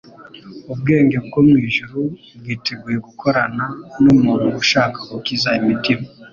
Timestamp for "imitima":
5.59-6.05